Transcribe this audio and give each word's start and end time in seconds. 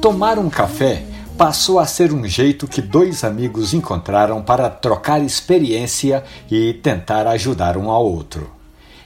Tomar 0.00 0.38
um 0.38 0.48
café 0.48 1.02
passou 1.36 1.80
a 1.80 1.84
ser 1.84 2.12
um 2.12 2.24
jeito 2.24 2.68
que 2.68 2.80
dois 2.80 3.24
amigos 3.24 3.74
encontraram 3.74 4.40
para 4.40 4.70
trocar 4.70 5.20
experiência 5.20 6.22
e 6.48 6.72
tentar 6.72 7.26
ajudar 7.26 7.76
um 7.76 7.90
ao 7.90 8.06
outro. 8.06 8.57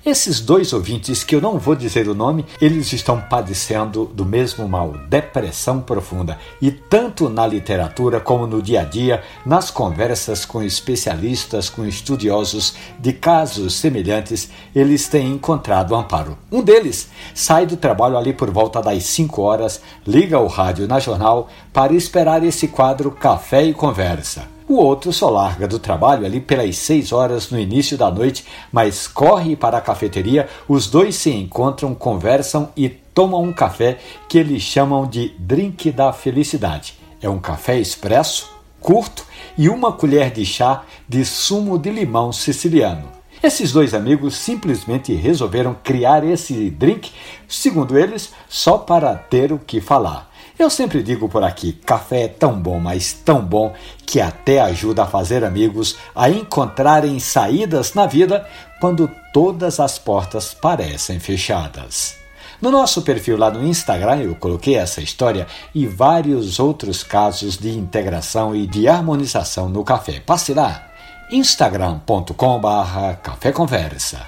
Esses 0.04 0.40
dois 0.40 0.72
ouvintes, 0.72 1.22
que 1.22 1.32
eu 1.32 1.40
não 1.40 1.60
vou 1.60 1.76
dizer 1.76 2.08
o 2.08 2.14
nome, 2.14 2.44
eles 2.60 2.92
estão 2.92 3.20
padecendo 3.20 4.04
do 4.06 4.26
mesmo 4.26 4.68
mal, 4.68 4.94
depressão 5.08 5.80
profunda. 5.80 6.40
E 6.60 6.72
tanto 6.72 7.28
na 7.28 7.46
literatura 7.46 8.18
como 8.18 8.44
no 8.44 8.60
dia 8.60 8.80
a 8.80 8.84
dia, 8.84 9.22
nas 9.46 9.70
conversas 9.70 10.44
com 10.44 10.60
especialistas, 10.60 11.70
com 11.70 11.86
estudiosos 11.86 12.74
de 12.98 13.12
casos 13.12 13.74
semelhantes, 13.74 14.50
eles 14.74 15.06
têm 15.06 15.34
encontrado 15.34 15.94
amparo. 15.94 16.36
Um 16.50 16.64
deles 16.64 17.08
sai 17.32 17.64
do 17.64 17.76
trabalho 17.76 18.18
ali 18.18 18.32
por 18.32 18.50
volta 18.50 18.82
das 18.82 19.04
5 19.04 19.40
horas, 19.40 19.80
liga 20.04 20.40
o 20.40 20.48
rádio 20.48 20.88
na 20.88 20.98
jornal 20.98 21.48
para 21.72 21.94
esperar 21.94 22.42
esse 22.42 22.66
quadro 22.66 23.12
Café 23.12 23.62
e 23.66 23.72
Conversa. 23.72 24.51
O 24.72 24.76
outro 24.76 25.12
só 25.12 25.28
larga 25.28 25.68
do 25.68 25.78
trabalho 25.78 26.24
ali 26.24 26.40
pelas 26.40 26.78
seis 26.78 27.12
horas 27.12 27.50
no 27.50 27.60
início 27.60 27.98
da 27.98 28.10
noite, 28.10 28.46
mas 28.72 29.06
corre 29.06 29.54
para 29.54 29.76
a 29.76 29.82
cafeteria, 29.82 30.48
os 30.66 30.86
dois 30.86 31.14
se 31.14 31.28
encontram, 31.28 31.94
conversam 31.94 32.70
e 32.74 32.88
tomam 32.88 33.42
um 33.42 33.52
café 33.52 33.98
que 34.26 34.38
eles 34.38 34.62
chamam 34.62 35.06
de 35.06 35.34
drink 35.38 35.92
da 35.92 36.10
felicidade. 36.10 36.94
É 37.20 37.28
um 37.28 37.38
café 37.38 37.78
expresso, 37.78 38.50
curto 38.80 39.26
e 39.58 39.68
uma 39.68 39.92
colher 39.92 40.30
de 40.30 40.46
chá 40.46 40.84
de 41.06 41.22
sumo 41.22 41.78
de 41.78 41.90
limão 41.90 42.32
siciliano. 42.32 43.10
Esses 43.42 43.72
dois 43.72 43.92
amigos 43.92 44.36
simplesmente 44.36 45.12
resolveram 45.12 45.76
criar 45.84 46.24
esse 46.24 46.70
drink, 46.70 47.10
segundo 47.46 47.98
eles, 47.98 48.32
só 48.48 48.78
para 48.78 49.16
ter 49.16 49.52
o 49.52 49.58
que 49.58 49.82
falar. 49.82 50.32
Eu 50.58 50.70
sempre 50.70 51.02
digo 51.02 51.28
por 51.28 51.42
aqui: 51.42 51.72
café 51.72 52.22
é 52.22 52.28
tão 52.28 52.60
bom, 52.60 52.78
mas 52.78 53.12
tão 53.12 53.40
bom, 53.44 53.74
que 54.12 54.20
até 54.20 54.60
ajuda 54.60 55.02
a 55.04 55.06
fazer 55.06 55.42
amigos 55.42 55.96
a 56.14 56.28
encontrarem 56.28 57.18
saídas 57.18 57.94
na 57.94 58.04
vida 58.04 58.46
quando 58.78 59.10
todas 59.32 59.80
as 59.80 59.98
portas 59.98 60.52
parecem 60.52 61.18
fechadas. 61.18 62.16
No 62.60 62.70
nosso 62.70 63.00
perfil 63.00 63.38
lá 63.38 63.50
no 63.50 63.66
Instagram 63.66 64.18
eu 64.18 64.34
coloquei 64.34 64.76
essa 64.76 65.00
história 65.00 65.46
e 65.74 65.86
vários 65.86 66.60
outros 66.60 67.02
casos 67.02 67.56
de 67.56 67.70
integração 67.70 68.54
e 68.54 68.66
de 68.66 68.86
harmonização 68.86 69.70
no 69.70 69.82
café. 69.82 70.20
Passe 70.20 70.52
lá, 70.52 70.90
instagram.com/café 71.30 73.50
conversa. 73.50 74.26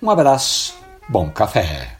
Um 0.00 0.08
abraço, 0.08 0.72
bom 1.08 1.28
café. 1.30 1.96